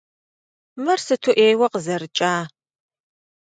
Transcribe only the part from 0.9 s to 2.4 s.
сыту ӏейуэ къызэрыкӏа!